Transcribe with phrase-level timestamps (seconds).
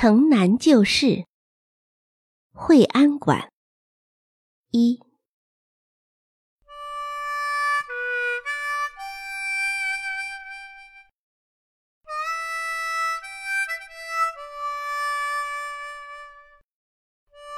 [0.00, 1.26] 城南旧事，
[2.54, 3.52] 惠安馆
[4.70, 4.98] 一。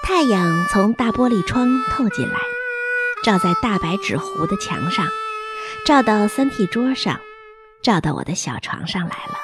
[0.03, 2.41] 太阳从大玻璃窗透进来，
[3.23, 5.07] 照在大白纸糊的墙上，
[5.87, 7.21] 照到三屉桌上，
[7.85, 9.39] 照到我的小床上来了。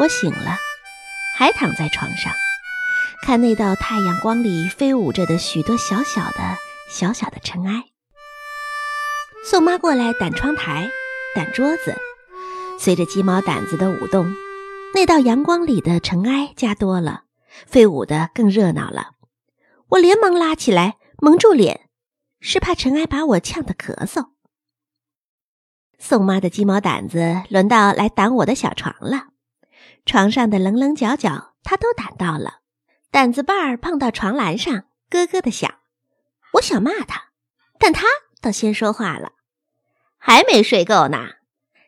[0.00, 0.58] 我醒了。
[1.36, 2.32] 还躺在床上，
[3.22, 6.56] 看那道太阳光里飞舞着的许多小小的、
[6.88, 7.84] 小小的尘埃。
[9.44, 10.88] 宋妈过来掸窗台、
[11.36, 11.96] 掸桌子，
[12.78, 14.32] 随着鸡毛掸子的舞动，
[14.94, 17.24] 那道阳光里的尘埃加多了，
[17.66, 19.10] 飞舞的更热闹了。
[19.88, 21.88] 我连忙拉起来，蒙住脸，
[22.40, 24.30] 是怕尘埃把我呛得咳嗽。
[25.98, 29.33] 宋妈的鸡毛掸子轮到来掸我的小床了。
[30.06, 32.60] 床上的棱棱角角，他都掸到了。
[33.10, 35.72] 掸子把儿碰到床栏上，咯咯的响。
[36.54, 37.30] 我想骂他，
[37.78, 38.04] 但他
[38.40, 39.32] 倒先说话了
[40.18, 41.18] ：“还没睡够呢。”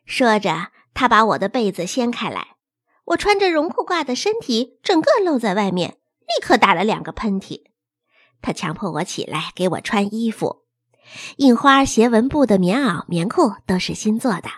[0.07, 2.57] 说着，他把我的被子掀开来，
[3.07, 7.65] 我穿着绒裤褂的身体整个露在外面，立刻打了两个喷嚏。
[8.41, 10.65] 他强迫我起来，给我穿衣服。
[11.37, 14.49] 印花斜纹布的棉袄、棉裤都是新做的，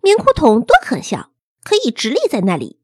[0.00, 1.30] 棉裤筒多可笑，
[1.64, 2.81] 可以直立在那里。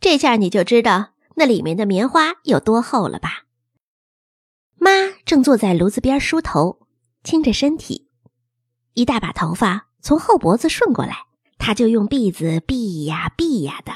[0.00, 3.44] 这下你就知道那里面的棉花有多厚了吧？
[4.76, 4.90] 妈
[5.24, 6.86] 正坐在炉子边梳头，
[7.24, 8.08] 倾着身体，
[8.94, 11.26] 一大把头发从后脖子顺过来，
[11.58, 13.92] 她就用篦子篦呀篦呀的。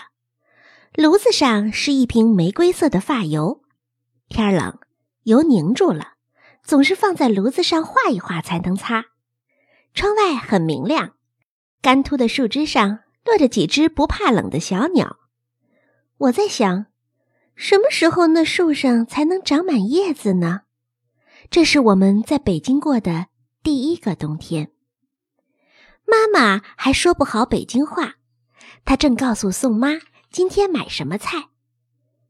[0.95, 3.63] 炉子上是一瓶玫瑰色的发油，
[4.29, 4.79] 天冷
[5.23, 6.15] 油凝住了，
[6.65, 9.07] 总是放在炉子上化一化才能擦。
[9.95, 11.15] 窗外很明亮，
[11.81, 15.19] 干秃的树枝上落着几只不怕冷的小鸟。
[16.23, 16.87] 我在想，
[17.57, 20.61] 什么时候那树上才能长满叶子呢？
[21.51, 23.27] 这是我们在北京过的
[23.65, 24.71] 第一个冬天。
[26.07, 28.15] 妈妈还说不好北京话，
[28.85, 29.99] 她正告诉宋妈
[30.31, 31.49] 今天买什么菜。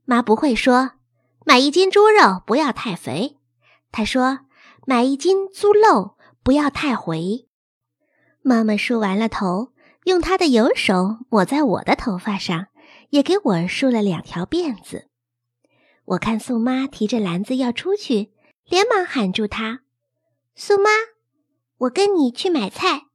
[0.07, 0.93] 妈不会说
[1.45, 3.37] 买一斤猪肉不要太肥，
[3.91, 4.39] 她说
[4.87, 7.47] 买一斤猪肉不要太回。
[8.41, 9.73] 妈妈梳完了头，
[10.05, 12.69] 用她的油手抹在我的头发上。
[13.13, 15.09] 也给我梳了两条辫子。
[16.07, 18.33] 我看宋妈提着篮子要出去，
[18.65, 19.83] 连忙喊住她
[20.57, 20.89] ：“宋妈，
[21.77, 23.09] 我跟你去买菜。”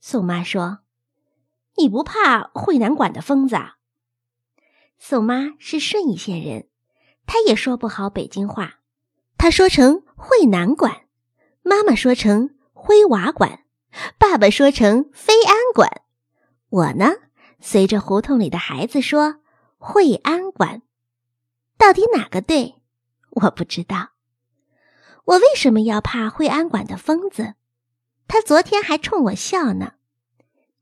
[0.00, 0.78] 宋妈说
[1.76, 3.56] ：“你不怕惠南馆的疯子？”
[4.96, 6.68] 宋妈是顺义县人，
[7.26, 8.78] 她也说不好北京话，
[9.36, 11.08] 她说成惠南馆，
[11.62, 13.64] 妈妈说成灰瓦馆，
[14.18, 16.02] 爸爸说成飞安馆，
[16.68, 17.06] 我呢？
[17.60, 19.36] 随着胡同里的孩子说
[19.76, 20.82] ：“惠安馆，
[21.76, 22.76] 到底哪个对？
[23.30, 24.10] 我不知道。
[25.26, 27.54] 我为什么要怕惠安馆的疯子？
[28.26, 29.92] 他昨天还冲我笑呢。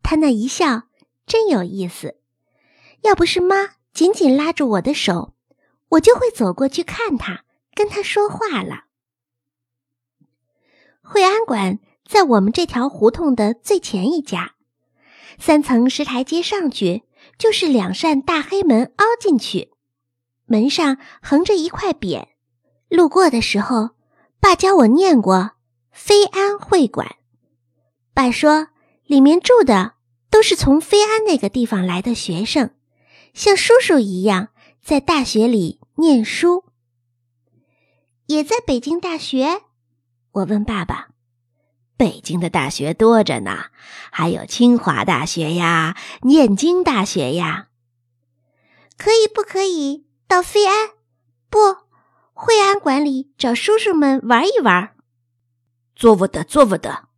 [0.02, 0.84] 他那一笑
[1.26, 2.20] 真有意思。
[3.02, 5.34] 要不是妈紧紧拉住我的手，
[5.90, 8.84] 我就会走过去看他，跟他说话了。
[11.02, 14.54] 惠安馆在我们这条胡同的最前一家。”
[15.38, 17.04] 三层石台阶上去，
[17.38, 19.70] 就是两扇大黑门凹进去，
[20.46, 22.26] 门上横着一块匾。
[22.88, 23.90] 路过的时候，
[24.40, 25.52] 爸教我念过
[25.92, 27.16] “飞安会馆”。
[28.12, 28.68] 爸说，
[29.04, 29.94] 里面住的
[30.30, 32.70] 都是从飞安那个地方来的学生，
[33.32, 34.48] 像叔叔一样
[34.82, 36.64] 在大学里念书。
[38.26, 39.62] 也在北京大学，
[40.32, 41.08] 我问爸爸。
[41.98, 43.66] 北京的大学多着呢，
[44.12, 47.66] 还有清华大学呀、念经大学呀。
[48.96, 50.90] 可以不可以到飞安？
[51.50, 51.58] 不，
[52.32, 54.94] 惠安馆里找叔叔们玩一玩。
[55.96, 57.08] 做不得，做不得。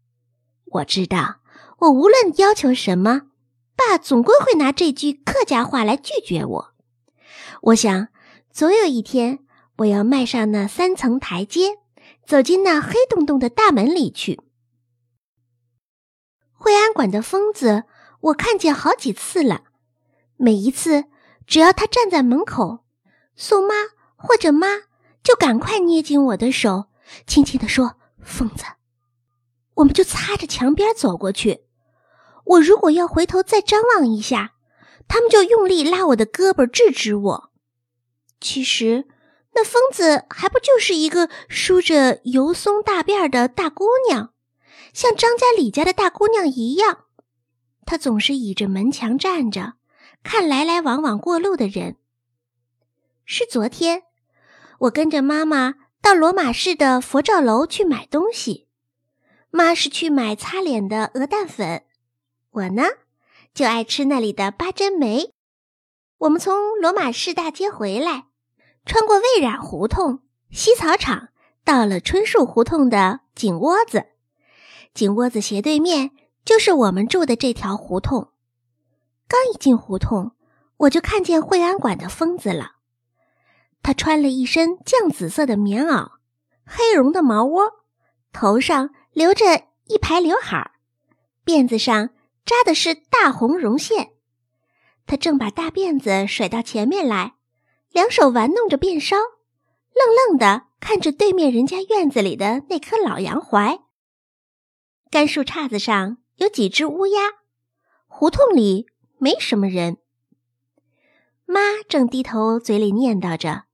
[0.64, 1.40] 我知道，
[1.80, 3.28] 我无论要求什么，
[3.76, 6.74] 爸总归会拿这句客家话来拒绝我。
[7.62, 8.08] 我想，
[8.50, 9.40] 总有一天，
[9.78, 11.72] 我要迈上那三层台阶，
[12.24, 14.40] 走进那黑洞洞的大门里去。
[16.62, 17.84] 惠安馆的疯子，
[18.20, 19.62] 我看见好几次了。
[20.36, 21.06] 每一次，
[21.46, 22.80] 只要他站在门口，
[23.34, 23.74] 宋妈
[24.14, 24.66] 或者妈
[25.22, 26.90] 就赶快捏紧我的手，
[27.26, 28.64] 轻轻地说：“疯子。”
[29.76, 31.64] 我们就擦着墙边走过去。
[32.44, 34.52] 我如果要回头再张望一下，
[35.08, 37.50] 他们就用力拉我的胳膊制止我。
[38.38, 39.08] 其实，
[39.54, 44.34] 那疯子还不就是一个梳着油松大辫的大姑娘。
[45.00, 47.06] 像张家、李家的大姑娘一样，
[47.86, 49.72] 她总是倚着门墙站着，
[50.22, 51.96] 看来来往往过路的人。
[53.24, 54.02] 是昨天，
[54.80, 58.68] 我跟着妈妈到罗马市的佛照楼去买东西。
[59.48, 61.84] 妈是去买擦脸的鹅蛋粉，
[62.50, 62.82] 我呢
[63.54, 65.32] 就爱吃那里的八珍梅。
[66.18, 68.26] 我们从罗马市大街回来，
[68.84, 70.20] 穿过魏冉胡同、
[70.50, 71.30] 西草场，
[71.64, 74.09] 到了春树胡同的井窝子。
[74.94, 76.10] 井窝子斜对面
[76.44, 78.32] 就是我们住的这条胡同。
[79.28, 80.32] 刚一进胡同，
[80.78, 82.72] 我就看见惠安馆的疯子了。
[83.82, 86.10] 他穿了一身绛紫色的棉袄，
[86.64, 87.62] 黑绒的毛窝，
[88.32, 88.90] 头上。
[89.12, 90.70] 留着一排刘海儿，
[91.44, 92.10] 辫子上
[92.46, 94.12] 扎的是大红绒线。
[95.04, 97.34] 他正把大辫子甩到前面来，
[97.90, 103.80] 两手玩弄着辫梢，愣愣的看着对面人家院子里的那棵老杨槐。
[105.10, 107.20] 干树杈子上有几只乌鸦。
[108.06, 108.86] 胡同里
[109.18, 109.98] 没什么人。
[111.46, 113.64] 妈正低头嘴里念叨着，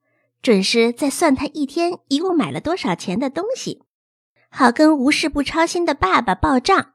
[0.40, 3.82] 准是在算他一天一共买了多少钱的东西。
[4.48, 6.94] 好跟无事不操心的爸爸报账，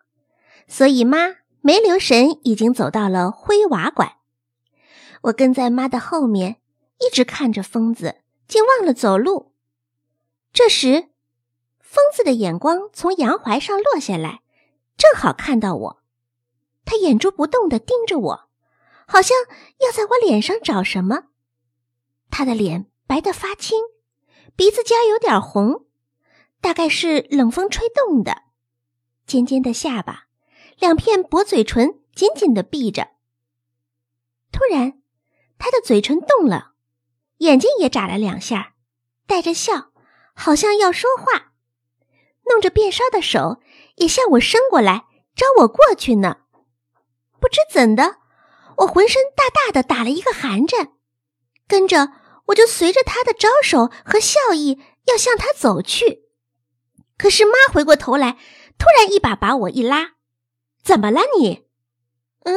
[0.68, 4.14] 所以妈没留神，已经走到了灰瓦馆。
[5.24, 6.56] 我跟在妈的后面，
[7.00, 9.54] 一直看着疯子，竟忘了走路。
[10.52, 11.10] 这时，
[11.92, 14.40] 疯子的眼光从杨槐上落下来，
[14.96, 16.02] 正好看到我。
[16.86, 18.50] 他眼珠不动地盯着我，
[19.06, 19.36] 好像
[19.80, 21.24] 要在我脸上找什么。
[22.30, 23.78] 他的脸白得发青，
[24.56, 25.86] 鼻子尖有点红。
[26.62, 28.44] 大概是冷风吹动的，
[29.26, 30.28] 尖尖的下巴，
[30.80, 33.10] 两片薄嘴唇紧紧的闭着。
[34.50, 35.02] 突然，
[35.58, 36.72] 他的嘴唇动了，
[37.40, 38.76] 眼睛也眨了两下，
[39.28, 39.92] 带着笑，
[40.34, 41.51] 好像要说话，
[42.52, 43.62] 弄着辫梢的手
[43.96, 45.06] 也向我伸过来，
[45.36, 46.42] 招我过去呢。
[47.40, 48.18] 不知怎的，
[48.78, 50.94] 我浑身大大的打了一个寒颤，
[51.68, 52.12] 跟着
[52.48, 56.26] 我就随着他的招手和笑意要向他走去。
[57.18, 58.38] 可是妈回过头来，
[58.78, 60.16] 突然一把把我一拉
[60.84, 61.68] ：“怎么了你
[62.44, 62.56] ？”“嗯，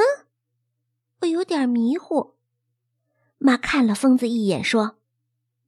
[1.20, 2.34] 我有点迷糊。”
[3.38, 4.96] 妈看了疯子一眼，说：“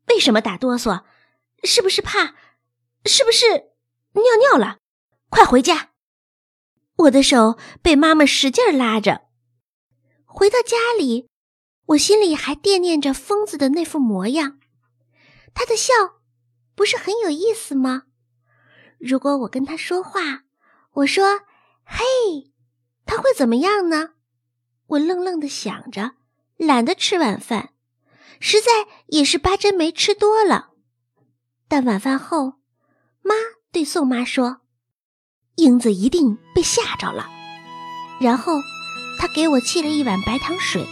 [0.08, 1.05] 为什么打哆嗦？
[1.62, 2.34] 是不是怕？
[3.05, 3.75] 是不是
[4.23, 4.79] 尿尿了？
[5.29, 5.91] 快回家！”
[6.97, 9.27] 我的手被妈妈使劲拉着。
[10.25, 11.29] 回到家里，
[11.87, 14.59] 我心里还惦念着疯子的那副模样。
[15.55, 15.93] 他的笑
[16.75, 18.05] 不是很有意思吗？
[18.99, 20.45] 如果我跟他说话，
[20.93, 21.43] 我说
[21.85, 22.53] “嘿”，
[23.05, 24.15] 他会怎么样呢？
[24.87, 26.12] 我愣愣的想着，
[26.57, 27.75] 懒得吃晚饭，
[28.41, 28.71] 实在
[29.09, 30.71] 也是八珍梅吃多了。
[31.69, 32.55] 但晚饭后，
[33.76, 34.61] 对宋妈说
[35.56, 37.28] ：“英子一定被吓着了。”
[38.19, 38.55] 然后，
[39.19, 40.87] 她给我沏了一碗白糖水，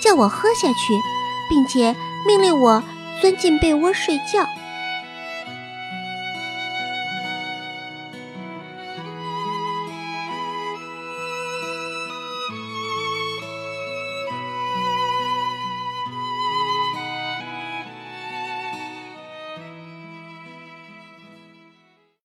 [0.00, 0.94] 叫我喝下去，
[1.50, 1.96] 并且
[2.28, 2.84] 命令我
[3.20, 4.46] 钻进被窝睡觉。